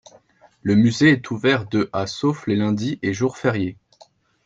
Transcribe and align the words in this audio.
Le 0.63 0.73
musée 0.73 1.11
est 1.11 1.29
ouvert 1.29 1.67
de 1.69 1.87
à 1.93 2.07
sauf 2.07 2.47
les 2.47 2.55
lundis 2.55 2.97
et 3.03 3.13
jours 3.13 3.37
fériés. 3.37 3.77